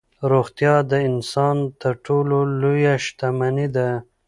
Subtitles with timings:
[0.31, 3.89] روغتیا د انسان تر ټولو لویه شتمني ده.